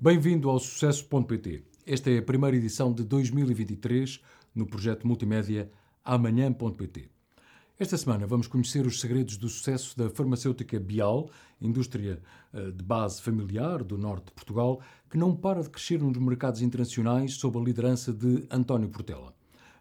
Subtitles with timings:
[0.00, 1.64] Bem-vindo ao Sucesso.pt.
[1.84, 4.20] Esta é a primeira edição de 2023
[4.54, 5.72] no projeto multimédia
[6.04, 7.10] Amanhã.pt.
[7.76, 11.28] Esta semana vamos conhecer os segredos do sucesso da farmacêutica Bial,
[11.60, 12.22] indústria
[12.54, 14.80] eh, de base familiar do norte de Portugal,
[15.10, 19.34] que não para de crescer nos mercados internacionais sob a liderança de António Portela.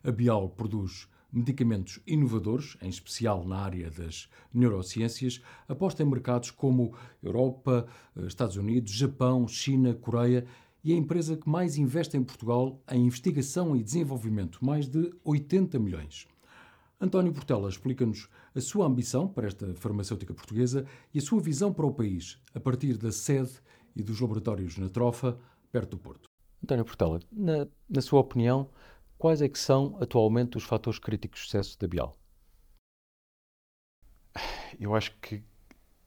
[0.04, 6.94] A Bial produz medicamentos inovadores, em especial na área das neurociências, aposta em mercados como
[7.22, 10.46] Europa, eh, Estados Unidos, Japão, China, Coreia
[10.84, 15.78] e a empresa que mais investe em Portugal em investigação e desenvolvimento, mais de 80
[15.80, 16.28] milhões.
[17.00, 21.86] António Portela explica-nos a sua ambição para esta farmacêutica portuguesa e a sua visão para
[21.86, 23.52] o país, a partir da sede
[23.96, 25.38] e dos laboratórios na Trofa,
[25.72, 26.28] perto do Porto.
[26.64, 28.70] António Portela, na, na sua opinião,
[29.18, 32.16] Quais é que são atualmente os fatores críticos de sucesso da Bial?
[34.80, 35.44] Eu acho que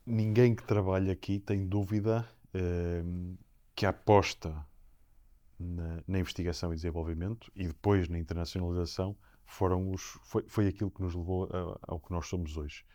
[0.05, 3.03] ninguém que trabalha aqui tem dúvida eh,
[3.75, 4.65] que a aposta
[5.59, 11.01] na, na, investigação e desenvolvimento e depois na internacionalização foram os, foi, foi aquilo que
[11.01, 12.85] nos levou a, ao que nós somos hoje.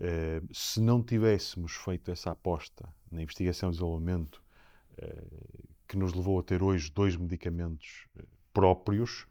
[0.00, 4.42] Eh, se não tivéssemos feito essa aposta na investigação e desenvolvimento
[4.96, 5.24] eh,
[5.86, 8.08] que nos levou a ter hoje dois medicamentos
[8.54, 9.26] próprios,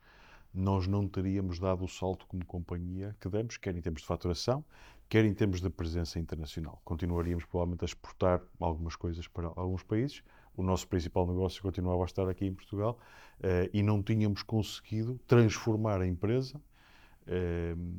[0.54, 4.64] nós não teríamos dado o salto como companhia que demos, quer em termos de faturação,
[5.08, 6.82] quer em termos de presença internacional.
[6.84, 10.24] Continuaríamos provavelmente a exportar algumas coisas para alguns países.
[10.56, 13.00] O nosso principal negócio continuava a estar aqui em Portugal
[13.40, 17.96] uh, e não tínhamos conseguido transformar a empresa uh,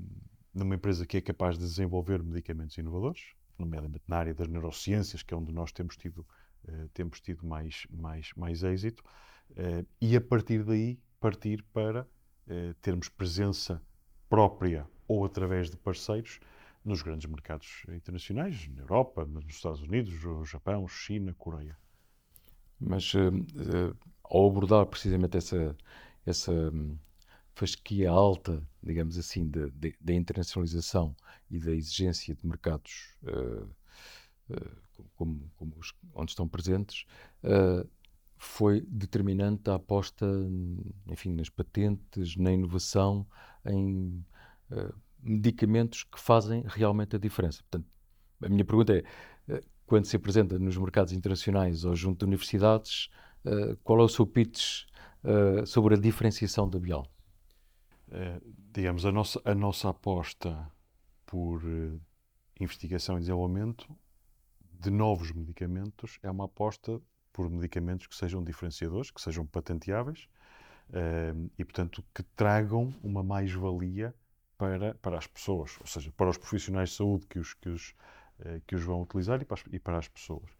[0.54, 5.32] numa empresa que é capaz de desenvolver medicamentos inovadores, nomeadamente na área das neurociências, que
[5.32, 6.26] é onde nós temos tido,
[6.64, 9.02] uh, temos tido mais, mais, mais êxito,
[10.00, 12.08] e a partir daí partir para
[12.48, 13.80] eh, termos presença
[14.28, 16.40] própria ou através de parceiros
[16.84, 21.76] nos grandes mercados internacionais, na Europa, nos Estados Unidos, no Japão, China, Coreia.
[22.80, 25.76] Mas uh, uh, ao abordar precisamente essa,
[26.26, 26.98] essa um,
[27.54, 31.14] fasquia alta, digamos assim, da internacionalização
[31.48, 33.68] e da exigência de mercados uh,
[35.14, 37.06] como, como os, onde estão presentes,
[38.44, 40.26] foi determinante a aposta,
[41.06, 43.24] enfim, nas patentes, na inovação,
[43.64, 44.26] em
[44.68, 44.92] uh,
[45.22, 47.62] medicamentos que fazem realmente a diferença.
[47.62, 47.88] Portanto,
[48.42, 53.08] a minha pergunta é, uh, quando se apresenta nos mercados internacionais ou junto de universidades,
[53.44, 54.86] uh, qual é o seu pitch
[55.64, 57.08] sobre a diferenciação da Bial?
[58.74, 60.68] digamos, a nossa, a nossa aposta
[61.24, 61.62] por
[62.60, 63.86] investigação e desenvolvimento
[64.72, 67.00] de novos medicamentos é uma aposta
[67.32, 70.28] por medicamentos que sejam diferenciadores, que sejam patenteáveis
[70.90, 74.14] uh, e, portanto, que tragam uma mais-valia
[74.58, 77.94] para, para as pessoas, ou seja, para os profissionais de saúde que os, que os,
[78.40, 80.50] uh, que os vão utilizar e para as, e para as pessoas.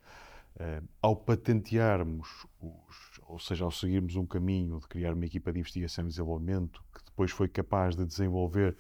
[0.57, 5.61] Uh, ao patentearmos, os, ou seja, ao seguirmos um caminho de criar uma equipa de
[5.61, 8.77] investigação e desenvolvimento que depois foi capaz de desenvolver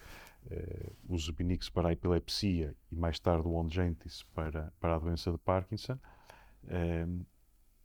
[0.50, 5.32] uh, o Zubinix para a epilepsia e mais tarde o Ongentys para, para a doença
[5.32, 5.98] de Parkinson,
[6.64, 7.26] uh,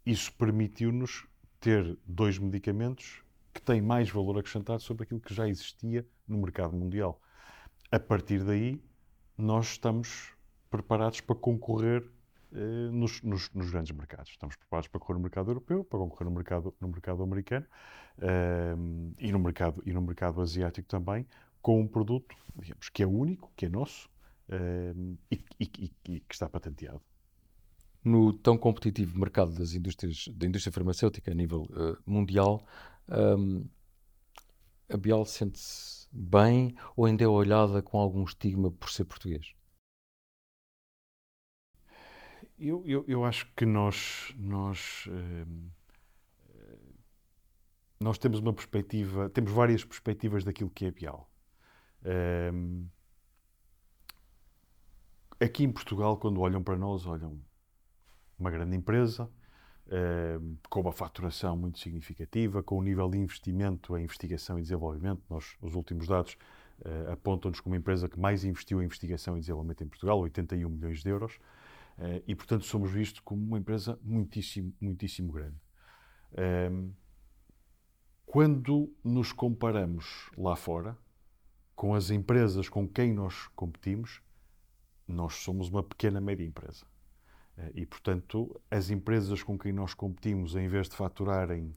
[0.07, 1.27] isso permitiu-nos
[1.59, 3.21] ter dois medicamentos
[3.53, 7.21] que têm mais valor acrescentado sobre aquilo que já existia no mercado mundial.
[7.91, 8.81] A partir daí,
[9.37, 10.33] nós estamos
[10.69, 12.09] preparados para concorrer
[12.53, 14.31] eh, nos, nos, nos, grandes mercados.
[14.31, 17.65] Estamos preparados para concorrer no mercado europeu, para concorrer no mercado, no mercado americano
[18.19, 18.75] eh,
[19.19, 21.27] e, no mercado, e no mercado asiático também,
[21.61, 24.09] com um produto digamos, que é único, que é nosso
[24.47, 24.93] eh,
[25.29, 27.01] e, e, e que está patenteado
[28.07, 32.65] no tão competitivo mercado das indústrias, da indústria farmacêutica a nível uh, mundial,
[33.09, 33.67] um,
[34.89, 39.53] a Bial sente-se bem ou ainda é olhada com algum estigma por ser português?
[42.57, 45.71] Eu, eu, eu acho que nós, nós, uh,
[47.99, 51.29] nós temos uma perspectiva, temos várias perspectivas daquilo que é Bial.
[52.01, 52.87] Uh,
[55.39, 57.39] aqui em Portugal, quando olham para nós, olham
[58.39, 59.29] uma grande empresa,
[59.89, 60.37] eh,
[60.69, 65.21] com uma faturação muito significativa, com um nível de investimento em investigação e desenvolvimento.
[65.29, 66.37] Nós, os últimos dados
[66.83, 70.69] eh, apontam-nos como a empresa que mais investiu em investigação e desenvolvimento em Portugal, 81
[70.69, 71.39] milhões de euros,
[71.99, 75.55] eh, e portanto somos vistos como uma empresa muitíssimo, muitíssimo grande.
[78.25, 80.97] Quando nos comparamos lá fora
[81.73, 84.21] com as empresas com quem nós competimos,
[85.07, 86.85] nós somos uma pequena média empresa.
[87.57, 91.75] Eh, e, portanto, as empresas com quem nós competimos, em vez de faturarem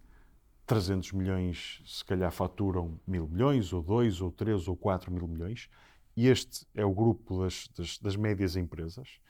[0.67, 5.69] 300 milhões, se calhar faturam mil milhões, ou 2, ou 3, ou 4 mil milhões.
[6.17, 9.21] E este é o grupo das, das, das médias empresas.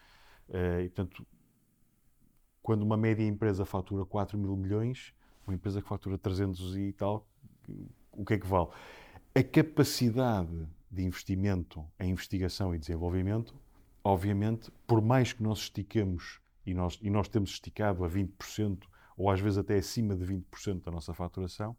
[0.48, 1.26] Eh, e, portanto,
[2.62, 5.14] quando uma média empresa fatura 4 mil milhões,
[5.46, 7.26] uma empresa que fatura 300 e tal,
[8.12, 8.68] o que é que vale?
[9.34, 13.54] A capacidade de investimento em investigação e desenvolvimento,
[14.02, 18.84] obviamente, por mais que nós estiquemos, e nós, e nós temos esticado a 20%,
[19.16, 21.76] ou às vezes até acima de 20% da nossa faturação,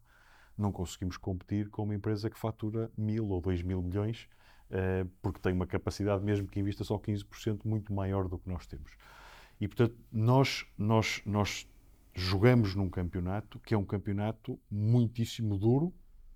[0.56, 4.28] não conseguimos competir com uma empresa que fatura mil ou dois mil milhões,
[4.70, 8.66] eh, porque tem uma capacidade, mesmo que invista só 15%, muito maior do que nós
[8.66, 8.92] temos.
[9.60, 11.68] E, portanto, nós, nós, nós
[12.14, 15.92] jogamos num campeonato que é um campeonato muitíssimo duro,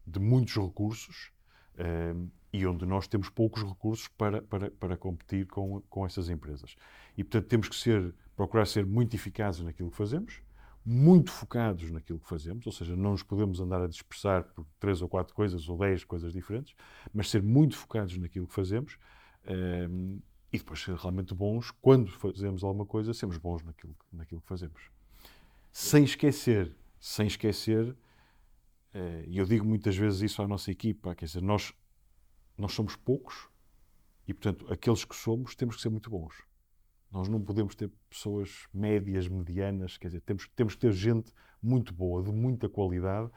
[0.06, 1.32] de muitos recursos,
[1.74, 6.74] uh, e onde nós temos poucos recursos para, para, para competir com, com essas empresas.
[7.16, 10.40] E, portanto, temos que ser, procurar ser muito eficazes naquilo que fazemos,
[10.84, 15.02] muito focados naquilo que fazemos, ou seja, não nos podemos andar a dispersar por três
[15.02, 16.74] ou quatro coisas ou dez coisas diferentes,
[17.12, 18.98] mas ser muito focados naquilo que fazemos.
[19.44, 20.20] Uh,
[20.52, 24.80] e depois ser realmente bons, quando fazemos alguma coisa, sermos bons naquilo, naquilo que fazemos.
[25.72, 27.94] Sem esquecer, sem esquecer,
[28.94, 31.74] eh, e eu digo muitas vezes isso à nossa equipa, quer dizer, nós,
[32.56, 33.48] nós somos poucos
[34.26, 36.34] e, portanto, aqueles que somos temos que ser muito bons.
[37.10, 41.32] Nós não podemos ter pessoas médias, medianas, quer dizer, temos, temos que ter gente
[41.62, 43.30] muito boa, de muita qualidade,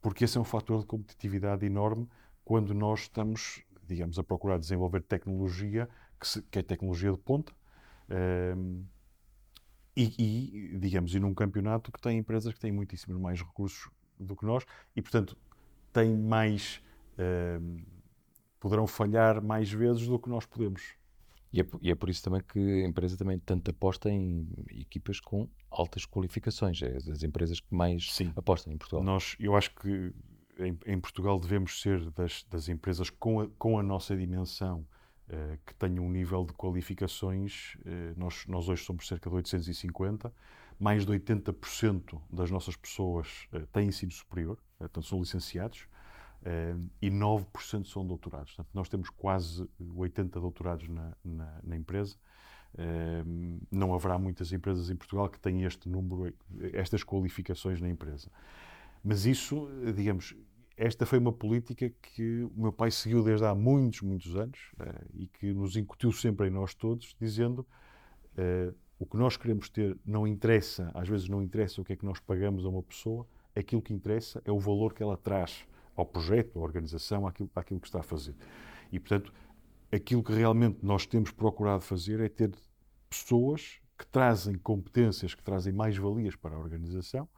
[0.00, 2.08] porque esse é um fator de competitividade enorme
[2.44, 5.88] quando nós estamos, digamos, a procurar desenvolver tecnologia
[6.18, 7.52] que, se, que é tecnologia de ponta.
[8.56, 8.84] Um,
[9.96, 14.34] e, e, digamos, e num campeonato que tem empresas que têm muitíssimos mais recursos do
[14.34, 14.64] que nós
[14.96, 15.36] e, portanto,
[15.92, 16.82] têm mais.
[17.18, 17.82] Um,
[18.60, 20.94] poderão falhar mais vezes do que nós podemos.
[21.52, 25.18] E é, e é, por isso também que a empresa também tanto aposta em equipas
[25.18, 26.80] com altas qualificações.
[26.80, 28.32] É das empresas que mais Sim.
[28.36, 29.02] apostam em Portugal.
[29.02, 30.12] Nós, eu acho que
[30.58, 34.86] em, em Portugal devemos ser das, das empresas com a, com a nossa dimensão
[35.32, 40.32] eh, que tenham um nível de qualificações, uh, nós, nós hoje somos cerca de 850,
[40.76, 45.86] mais de 80% das nossas pessoas uh, têm ensino superior, portanto são licenciados,
[47.02, 48.52] e 9% são doutorados.
[48.54, 52.16] Portanto, nós temos quase 80 doutorados na, na, na empresa.
[53.70, 56.32] não haverá muitas empresas em Portugal que tenham este número,
[56.72, 58.30] estas qualificações na empresa.
[59.04, 60.34] Mas isso, digamos,
[60.80, 65.06] esta foi uma política que o meu pai seguiu desde há muitos, muitos anos uh,
[65.12, 67.66] e que nos incutiu sempre em nós todos, dizendo
[68.38, 71.96] uh, o que nós queremos ter não interessa, às vezes não interessa o que é
[71.96, 75.66] que nós pagamos a uma pessoa, aquilo que interessa é o valor que ela traz
[76.00, 77.50] ao projeto, à organização, àquilo,
[77.80, 78.34] que está a fazer.
[78.90, 79.32] E, portanto,
[79.92, 82.52] aquilo que realmente nós temos procurado fazer é ter
[83.08, 87.28] pessoas que trazem competências, que trazem mais-valias para a organização.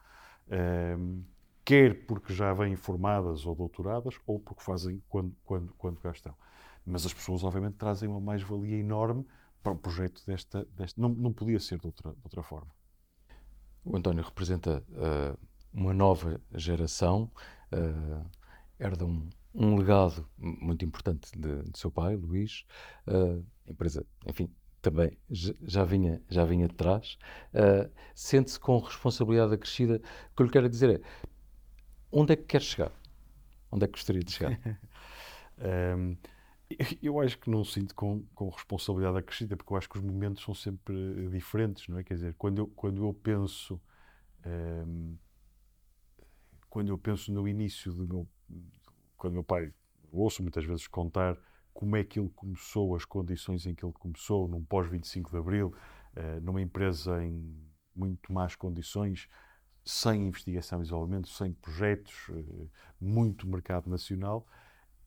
[0.46, 1.24] Uh,
[1.64, 6.34] quer porque já vêm formadas ou doutoradas, ou porque fazem quando, quando, quando cá estão.
[6.84, 9.26] Mas as pessoas, obviamente, trazem uma mais-valia enorme
[9.62, 10.64] para um projeto desta.
[10.76, 12.70] desta não, não podia ser de outra, de outra forma.
[13.84, 15.38] O António representa uh,
[15.72, 17.30] uma nova geração,
[17.72, 18.24] uh,
[18.82, 22.64] herda um, um, legado muito importante de, de seu pai, Luís.
[23.06, 24.50] Uh, empresa, enfim,
[24.80, 27.16] também já vinha, já vinha de trás.
[27.54, 30.00] Uh, Sente-se com responsabilidade acrescida.
[30.32, 31.00] O que eu lhe quero dizer é
[32.12, 32.92] Onde é que quer chegar?
[33.70, 34.60] Onde é que gostaria de chegar?
[35.96, 36.16] um,
[37.02, 40.42] eu acho que não sinto com, com responsabilidade acrescida, porque eu acho que os momentos
[40.42, 42.04] são sempre diferentes, não é?
[42.04, 43.80] Quer dizer, quando eu, quando eu penso.
[44.44, 45.16] Um,
[46.68, 48.28] quando eu penso no início do meu.
[49.16, 49.72] Quando meu pai.
[50.10, 51.38] Ouço muitas vezes contar
[51.72, 55.74] como é que ele começou, as condições em que ele começou, num pós-25 de Abril,
[56.16, 57.56] uh, numa empresa em
[57.94, 59.28] muito más condições,
[59.84, 62.66] sem investigação e desenvolvimento, sem projetos, eh,
[63.00, 64.46] muito mercado nacional.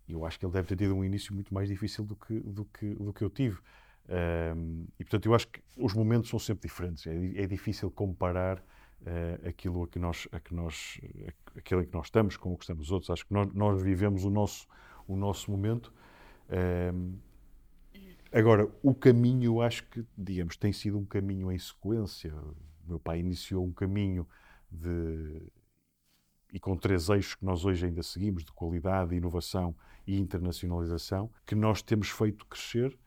[0.07, 2.65] Eu acho que ele deve ter tido um início muito mais difícil do que, do
[2.65, 3.57] que, do que eu tive.
[4.07, 7.07] Um, e, portanto, eu acho que os momentos são sempre diferentes.
[7.07, 8.63] É, é difícil comparar
[9.05, 12.53] uh, aquilo a que nós, a que nós, a, aquilo em que nós estamos com
[12.53, 13.09] o que estamos outros.
[13.09, 14.67] Acho que nós, nós vivemos o nosso,
[15.07, 15.93] o nosso momento.
[16.93, 17.17] Um,
[18.31, 22.33] agora, o caminho, acho que, digamos, tem sido um caminho em sequência.
[22.35, 24.27] O meu pai iniciou um caminho
[24.69, 25.51] de,
[26.51, 29.75] e com três eixos que nós hoje ainda seguimos, de qualidade, inovação
[30.07, 32.97] e internacionalização, que nós temos feito crescer,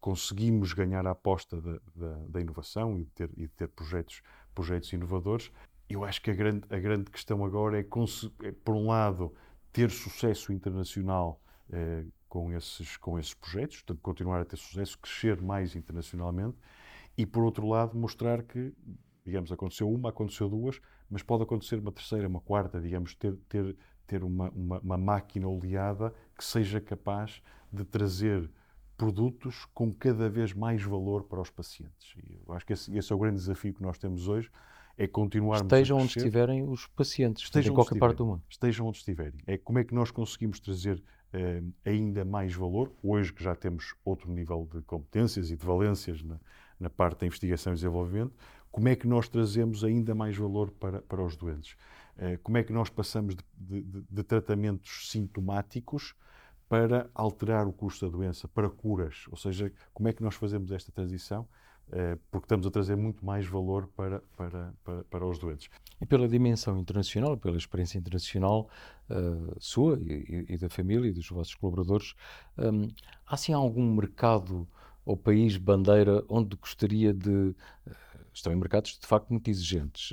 [0.00, 4.22] conseguimos ganhar a aposta da, da, da inovação e de ter, e de ter projetos,
[4.56, 5.52] projetos inovadores.
[5.88, 7.86] Eu acho que a grande, a grande questão agora é,
[8.42, 9.32] é, por um lado,
[9.72, 15.40] ter sucesso internacional eh, com, esses, com esses projetos, portanto, continuar a ter sucesso, crescer
[15.40, 16.56] mais internacionalmente,
[17.16, 18.72] e, por outro lado, mostrar que,
[19.24, 23.76] digamos, aconteceu uma, aconteceu duas, mas pode acontecer uma terceira, uma quarta, digamos, ter, ter,
[24.06, 28.50] ter uma, uma, uma máquina oleada que seja capaz de trazer
[28.96, 32.14] produtos com cada vez mais valor para os pacientes.
[32.16, 34.50] E eu acho que esse, esse, é o grande desafio que nós temos hoje,
[34.96, 38.42] é continuarmos Estejam onde estiverem os pacientes, estejam em qualquer parte do mundo.
[38.48, 39.38] Estejam onde estiverem.
[39.46, 43.94] É como é que nós conseguimos trazer uh, ainda mais valor, hoje que já temos
[44.04, 46.40] outro nível de competências e de valências na,
[46.80, 48.32] na parte da investigação e desenvolvimento,
[48.70, 51.76] como é que nós trazemos ainda mais valor para, para os doentes?
[52.16, 56.14] Uh, como é que nós passamos de, de, de tratamentos sintomáticos
[56.68, 59.24] para alterar o curso da doença, para curas?
[59.30, 61.46] Ou seja, como é que nós fazemos esta transição?
[61.88, 65.70] Uh, porque estamos a trazer muito mais valor para, para, para, para, os doentes.
[66.00, 68.68] E pela dimensão internacional, pela experiência internacional
[69.08, 72.14] uh, sua e, e, da família e dos vossos colaboradores,
[72.58, 72.88] um,
[73.24, 74.66] há assim algum mercado
[75.04, 77.30] ou país bandeira onde gostaria de.
[77.30, 77.54] Uh,
[78.32, 80.12] estão em mercados de facto muito exigentes.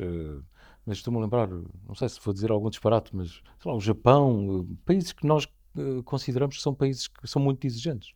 [0.86, 3.82] mas estou-me a lembrar, não sei se vou dizer algum disparate, mas sei lá, o
[3.82, 5.46] Japão, países que nós
[5.76, 8.14] eh, consideramos que são países que são muito exigentes.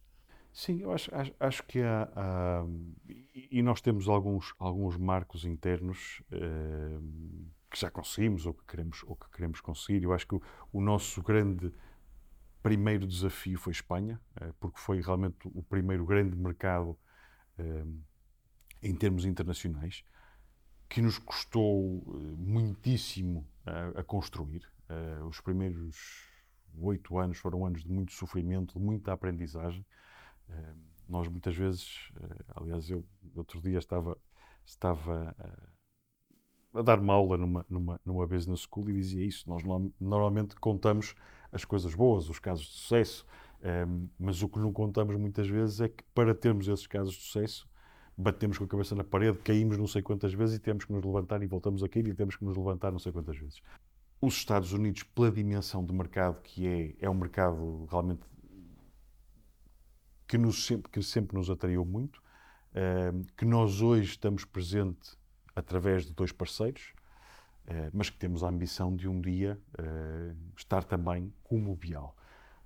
[0.54, 2.66] Sim, eu acho, acho, acho que há, há,
[3.52, 7.00] e nós temos alguns, alguns marcos internos eh,
[7.70, 10.04] que já conseguimos ou que queremos, ou que queremos conseguir.
[10.04, 10.42] Eu acho que o,
[10.74, 11.72] o nosso grande
[12.64, 16.98] primeiro desafio foi Espanha, eh, porque foi realmente o primeiro grande mercado
[18.84, 20.04] em termos internacionais,
[20.88, 22.04] que nos custou
[22.38, 24.62] muitíssimo a, a construir.
[25.28, 26.28] Os primeiros
[26.82, 29.86] oito anos foram anos de muito sofrimento, de muita aprendizagem.
[30.50, 30.76] Uh,
[31.08, 33.04] nós muitas vezes, uh, aliás, eu
[33.36, 34.18] outro dia estava,
[34.66, 35.36] estava
[36.74, 39.50] uh, a dar uma aula numa, numa, numa business school e dizia isso.
[39.50, 39.64] Nós
[40.00, 41.16] normalmente contamos
[41.52, 43.26] as coisas boas, os casos de sucesso,
[44.20, 47.68] mas o que não contamos muitas vezes é que para termos esses casos de sucesso,
[48.16, 51.04] batemos com a cabeça na parede, caímos não sei quantas vezes e temos que nos
[51.04, 53.62] levantar e voltamos a cair e temos que nos levantar não sei quantas vezes
[54.20, 58.22] os Estados Unidos, pela dimensão de mercado que é, é um mercado realmente
[60.28, 65.18] que, nos, sempre, que sempre nos atraiu muito, uh, que nós hoje estamos presente
[65.56, 66.94] através de dois parceiros,
[67.66, 72.16] uh, mas que temos a ambição de um dia uh, estar também como o Bial.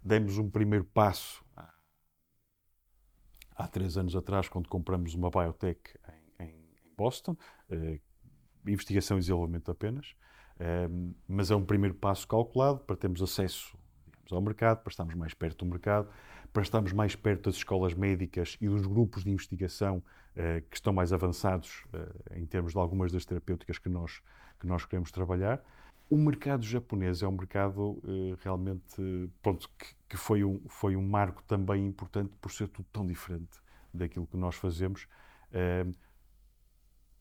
[0.01, 1.46] Demos um primeiro passo
[3.55, 5.79] há três anos atrás, quando compramos uma biotech
[6.39, 6.65] em, em
[6.98, 7.38] Boston,
[8.65, 10.15] investigação e desenvolvimento apenas,
[11.27, 13.75] mas é um primeiro passo calculado para termos acesso
[14.32, 16.10] digamos, ao mercado, para estarmos mais perto do mercado,
[16.53, 20.94] para estarmos mais perto das escolas médicas e dos grupos de investigação uh, que estão
[20.94, 24.22] mais avançados uh, em termos de algumas das terapêuticas que nós,
[24.60, 25.63] que nós queremos trabalhar.
[26.10, 31.08] O mercado japonês é um mercado uh, realmente pronto, que, que, foi, um, foi um
[31.08, 33.60] marco também importante por ser tudo tão diferente
[33.94, 35.06] daquilo que nós fazemos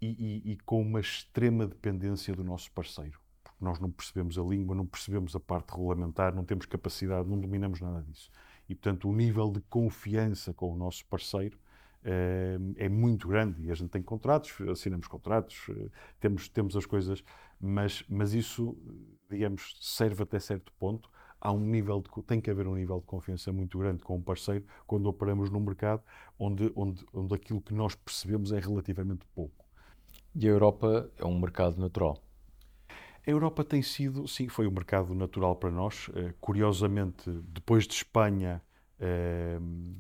[0.01, 3.20] e, e, e com uma extrema dependência do nosso parceiro
[3.61, 7.81] nós não percebemos a língua, não percebemos a parte regulamentar, não temos capacidade, não dominamos
[7.81, 8.31] nada disso.
[8.69, 11.59] E, portanto, o nível de confiança com o nosso parceiro
[12.05, 13.63] é, é muito grande.
[13.63, 17.23] E a gente tem contratos, assinamos contratos, eh, temos, temos as coisas,
[17.61, 18.77] mas, mas isso,
[19.29, 21.11] digamos, serve até certo ponto.
[21.41, 24.23] Há um nível de, tem que haver um nível de confiança muito grande com um
[24.23, 26.03] parceiro quando operamos num mercado
[26.39, 29.65] onde, onde, onde aquilo que nós percebemos é relativamente pouco.
[30.35, 32.23] E a Europa é um mercado natural?
[33.27, 36.09] A Europa tem sido, sim, foi um mercado natural para nós.
[36.09, 38.63] Uh, curiosamente, depois de Espanha,
[38.99, 39.95] uh,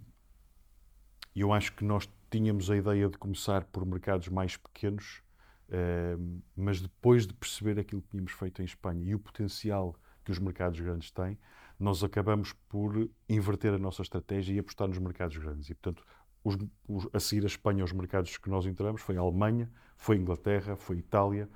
[1.37, 5.23] eu acho que nós tínhamos a ideia de começar por mercados mais pequenos,
[5.69, 10.31] uh, mas depois de perceber aquilo que tínhamos feito em Espanha e o potencial que
[10.31, 11.39] os mercados grandes têm,
[11.79, 15.69] nós acabamos por inverter a nossa estratégia e apostar nos mercados grandes.
[15.69, 16.05] E, portanto,
[16.43, 16.57] os,
[16.89, 20.21] os, a seguir a Espanha, os mercados que nós entramos foi a Alemanha, foi a
[20.21, 21.49] Inglaterra, foi a Itália,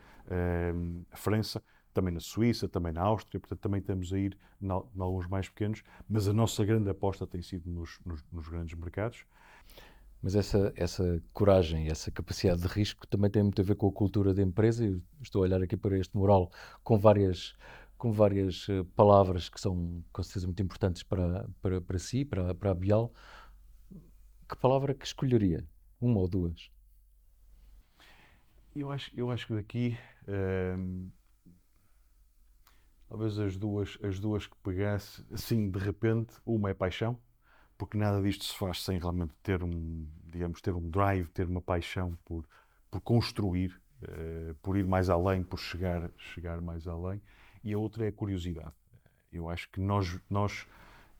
[1.10, 1.62] a França,
[1.92, 5.82] também na Suíça, também na Áustria, portanto também estamos a ir em alguns mais pequenos,
[6.08, 9.24] mas a nossa grande aposta tem sido nos, nos, nos grandes mercados.
[10.20, 13.92] Mas essa, essa coragem, essa capacidade de risco também tem muito a ver com a
[13.92, 14.82] cultura da empresa.
[14.82, 16.50] Eu estou a olhar aqui para este mural
[16.82, 17.54] com várias,
[17.98, 22.54] com várias eh, palavras que são com certeza muito importantes para, para, para si, para,
[22.54, 23.12] para a Bial.
[24.48, 25.62] Que palavra que escolheria?
[26.00, 26.70] Uma ou duas?
[28.74, 31.08] Eu acho, eu acho que daqui ehm,
[33.08, 37.16] talvez as duas, as duas que pegasse, assim, de repente, uma é paixão,
[37.78, 41.62] porque nada disto se faz sem realmente ter um, digamos, ter um drive, ter uma
[41.62, 42.44] paixão por,
[42.90, 47.22] por construir, uh, por ir mais além, por chegar, chegar mais além.
[47.62, 48.74] E a outra é a curiosidade.
[49.32, 50.66] Eu acho que nós, nós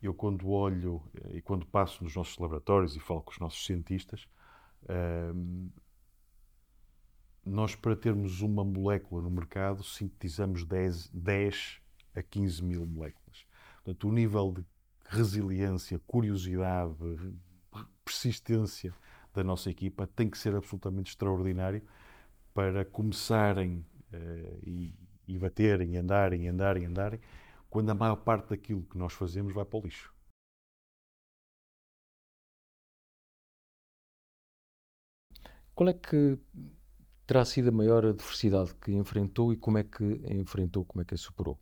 [0.01, 3.65] eu quando olho eh, e quando passo nos nossos laboratórios e falo com os nossos
[3.65, 4.27] cientistas,
[4.87, 5.69] ehm,
[7.45, 11.79] nós, para termos uma molécula no mercado, sintetizamos 10, 10
[12.15, 13.45] a 15 mil moléculas.
[13.83, 14.65] Portanto, o nível de
[15.07, 16.95] resiliência, curiosidade,
[18.03, 18.93] persistência
[19.33, 21.83] da nossa equipa tem que ser absolutamente extraordinário
[22.53, 24.93] para começarem uh, e,
[25.27, 27.19] e baterem, andarem, andarem, andarem,
[27.69, 30.15] quando a maior parte daquilo que nós fazemos vai para o lixo.
[35.75, 36.39] Qual é que
[37.25, 41.13] terá sido a maior adversidade que enfrentou e como é que enfrentou, como é que
[41.13, 41.59] a superou?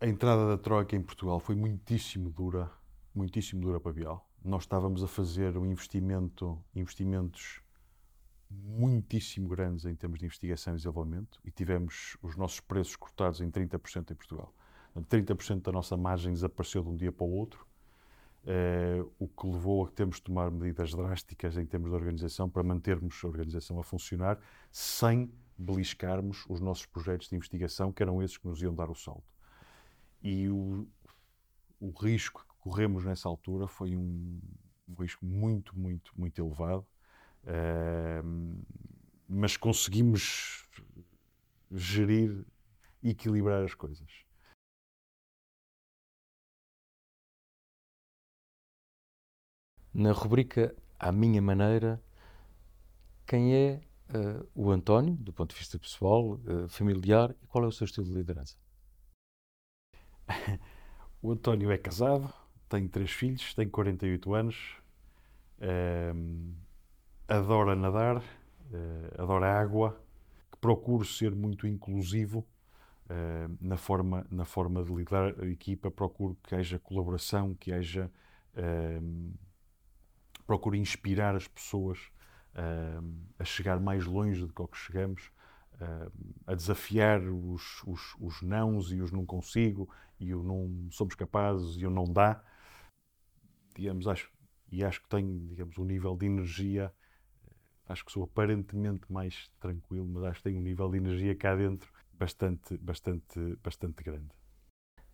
[0.00, 2.70] A entrada da Troika em Portugal foi muitíssimo dura,
[3.14, 4.26] muitíssimo dura para Bial.
[4.44, 7.60] Nós estávamos a fazer um investimento, investimentos
[8.50, 13.50] muitíssimo grandes em termos de investigação e desenvolvimento e tivemos os nossos preços cortados em
[13.50, 14.52] 30% em Portugal.
[14.96, 17.64] 30% da nossa margem desapareceu de um dia para o outro
[18.46, 22.48] eh, o que levou a que temos de tomar medidas drásticas em termos de organização
[22.48, 24.38] para mantermos a organização a funcionar
[24.70, 28.94] sem beliscarmos os nossos projetos de investigação, que eram esses que nos iam dar o
[28.94, 29.24] salto.
[30.22, 30.88] E o,
[31.78, 34.40] o risco que corremos nessa altura foi um,
[34.88, 36.86] um risco muito, muito, muito elevado,
[37.44, 38.64] uh,
[39.28, 40.66] mas conseguimos
[41.70, 42.44] gerir
[43.02, 44.29] e equilibrar as coisas.
[49.92, 52.00] Na rubrica À Minha Maneira,
[53.26, 53.80] quem é
[54.10, 57.84] uh, o António, do ponto de vista pessoal, uh, familiar, e qual é o seu
[57.84, 58.56] estilo de liderança?
[61.22, 62.32] o António é casado,
[62.68, 64.76] tem três filhos, tem 48 anos,
[65.58, 66.54] uh,
[67.28, 68.22] adora nadar,
[69.18, 70.00] adora água,
[70.60, 72.46] procuro ser muito inclusivo
[73.60, 78.08] na, forma, na forma de liderar a equipa, procuro que haja colaboração, que haja
[80.50, 82.10] procuro inspirar as pessoas
[82.56, 85.30] uh, a chegar mais longe do que chegamos,
[85.74, 86.10] uh,
[86.44, 89.88] a desafiar os, os, os nãos e os não consigo,
[90.18, 92.42] e o não somos capazes e o não dá.
[93.76, 94.28] Digamos, acho,
[94.72, 96.92] e acho que tenho, digamos, um nível de energia,
[97.86, 101.54] acho que sou aparentemente mais tranquilo, mas acho que tenho um nível de energia cá
[101.54, 104.34] dentro bastante, bastante, bastante grande.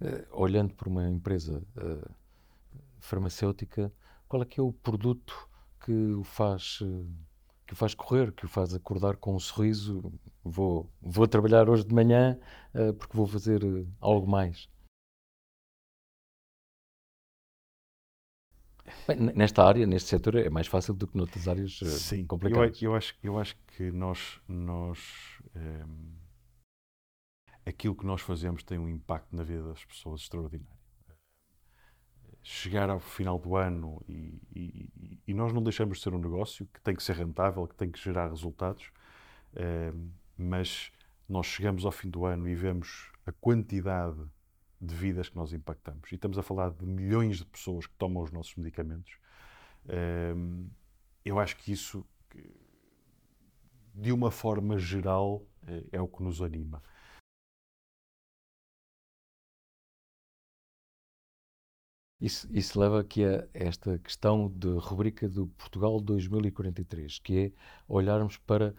[0.00, 2.11] Uh, olhando para uma empresa uh,
[3.01, 3.92] farmacêutica,
[4.29, 5.49] qual é que é o produto
[5.81, 6.81] que o faz
[7.67, 10.12] que o faz correr, que o faz acordar com um sorriso.
[10.45, 12.39] Vou, vou trabalhar hoje de manhã
[12.73, 14.69] uh, porque vou fazer uh, algo mais.
[19.09, 22.81] Bem, nesta área, neste setor, é mais fácil do que noutras áreas uh, Sim, complicadas.
[22.81, 25.01] Eu, eu, acho, eu acho que nós, nós
[25.57, 26.15] um, ehm,
[27.67, 30.86] aquilo que nós fazemos tem um impacto na vida das pessoas extraordinário
[32.48, 36.64] chegar ao final do ano e, e, e, nós não deixamos de ser um negócio
[36.72, 38.92] que tem que ser rentável, que tem que gerar resultados,
[39.56, 39.92] eh,
[40.38, 40.92] mas
[41.28, 44.22] nós chegamos ao fim do ano e vemos a quantidade
[44.80, 46.12] de vidas que nós impactamos.
[46.12, 49.18] E estamos a falar de milhões de pessoas que tomam os nossos medicamentos.
[49.88, 50.37] Eh,
[51.24, 52.06] eu acho que isso,
[53.92, 56.80] de uma forma geral, eh, é o que nos anima.
[62.20, 67.52] Isso, isso leva aqui a esta questão de rubrica do Portugal 2043, que é
[67.87, 68.74] olharmos para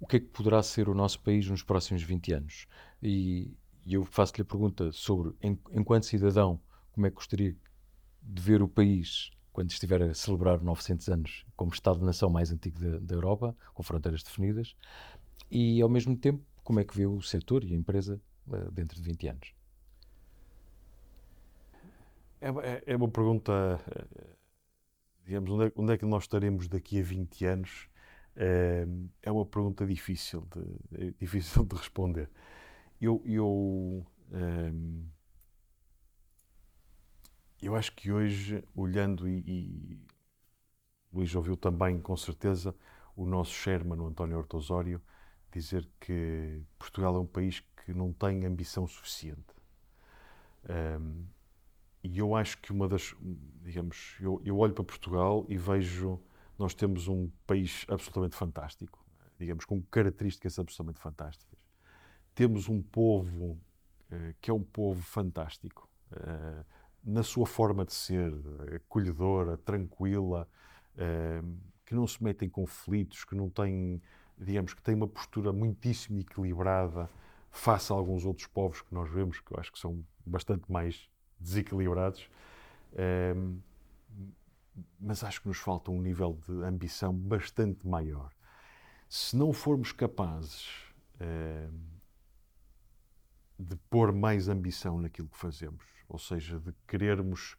[0.00, 2.66] o que é que poderá ser o nosso país nos próximos 20 anos.
[3.00, 3.56] E,
[3.86, 5.32] e eu faço-lhe a pergunta sobre,
[5.72, 6.60] enquanto cidadão,
[6.92, 7.56] como é que gostaria
[8.22, 12.98] de ver o país quando estiver a celebrar 900 anos como Estado-nação mais antigo da,
[12.98, 14.74] da Europa, com fronteiras definidas,
[15.48, 19.00] e ao mesmo tempo, como é que vê o setor e a empresa uh, dentro
[19.00, 19.54] de 20 anos.
[22.44, 23.52] É, é, é uma pergunta,
[23.90, 24.26] eh,
[25.26, 27.88] digamos, onde é, onde é, que nós estaremos daqui a 20 anos?
[28.36, 28.86] É,
[29.22, 32.28] é uma pergunta difícil de, é difícil de responder.
[33.00, 34.06] Eu, eu,
[37.60, 39.98] eu acho que hoje, olhando, e, e
[41.12, 42.74] Luís ouviu também, com certeza,
[43.16, 45.00] o nosso Sherman, o António Hortosório,
[45.50, 49.54] dizer que Portugal é um país que não tem ambição suficiente.
[52.04, 53.16] E eu acho que uma das,
[53.62, 56.20] digamos, eu, eu olho para Portugal e vejo,
[56.58, 59.02] nós temos um país absolutamente fantástico,
[59.38, 61.58] digamos, com características absolutamente fantásticas.
[62.34, 63.52] Temos um povo
[64.10, 66.64] uh, que é um povo fantástico, uh,
[67.02, 68.34] na sua forma de ser,
[68.76, 70.46] acolhedora, tranquila,
[70.96, 74.02] uh, que não se mete em conflitos, que não tem,
[74.36, 77.08] digamos, que tem uma postura muitíssimo equilibrada
[77.50, 81.08] face a alguns outros povos que nós vemos, que eu acho que são bastante mais
[81.44, 82.28] desequilibrados.
[83.36, 83.60] Um,
[84.98, 88.32] mas acho que nos falta um nível de ambição bastante maior.
[89.08, 90.68] Se não formos capazes
[91.20, 91.80] um,
[93.58, 97.56] de pôr mais ambição naquilo que fazemos, ou seja, de querermos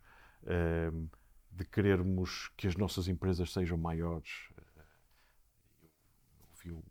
[0.92, 1.08] um,
[1.52, 4.50] de querermos que as nossas empresas sejam maiores.
[6.66, 6.84] Eu ouvi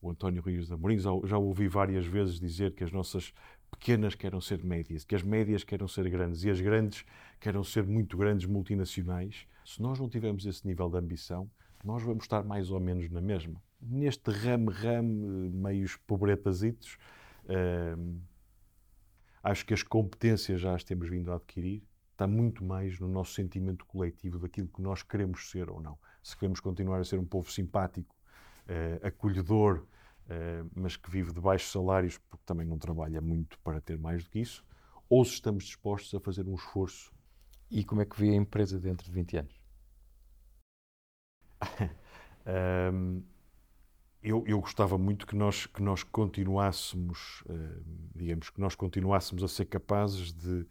[0.00, 3.32] o António Rios de Amorim, já ouvi várias vezes dizer que as nossas
[3.74, 7.04] pequenas querem ser médias, que as médias querem ser grandes e as grandes
[7.40, 9.46] querem ser muito grandes multinacionais.
[9.64, 11.50] Se nós não tivermos esse nível de ambição,
[11.84, 13.62] nós vamos estar mais ou menos na mesma.
[13.80, 16.96] Neste rame-rame, meios pobretazitos,
[17.44, 18.20] uh,
[19.42, 21.82] acho que as competências já as temos vindo a adquirir,
[22.12, 25.98] está muito mais no nosso sentimento coletivo daquilo que nós queremos ser ou não.
[26.22, 28.14] Se queremos continuar a ser um povo simpático,
[28.68, 29.84] uh, acolhedor,
[30.74, 34.30] mas que vive de baixos salários, porque também não trabalha muito para ter mais do
[34.30, 34.64] que isso,
[35.08, 37.12] ou se estamos dispostos a fazer um esforço.
[37.70, 39.60] E como é que vê a empresa dentro de 20 anos?
[42.92, 43.22] um,
[44.22, 47.84] eu, eu, gostava muito que nós, que nós continuássemos, uh,
[48.14, 50.66] digamos, que nós continuássemos a ser capazes de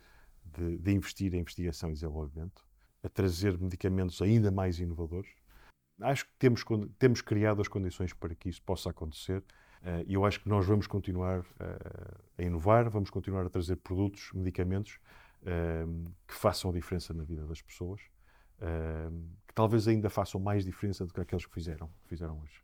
[0.58, 2.66] de, de investir em investigação e desenvolvimento,
[3.02, 5.30] a trazer medicamentos ainda mais inovadores.
[6.02, 6.64] Acho que temos,
[6.98, 9.44] temos criado as condições para que isso possa acontecer
[9.84, 13.76] eh, e eu acho que nós vamos continuar eh, a inovar, vamos continuar a trazer
[13.78, 14.98] produtos, medicamentos
[15.46, 15.86] eh,
[16.28, 18.02] que façam a diferença na vida das pessoas,
[19.46, 22.64] que talvez ainda façam mais diferença do que aqueles que fizeram, que fizeram hoje.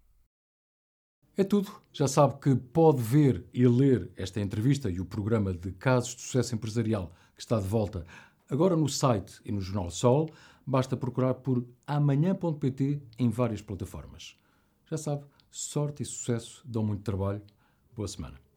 [1.35, 1.69] É tudo.
[1.91, 6.21] Já sabe que pode ver e ler esta entrevista e o programa de casos de
[6.21, 8.05] sucesso empresarial que está de volta
[8.49, 10.29] agora no site e no Jornal Sol.
[10.69, 14.37] Basta procurar por amanhã.pt em várias plataformas.
[14.85, 17.41] Já sabe, sorte e sucesso dão muito trabalho.
[17.95, 18.48] Boa semana.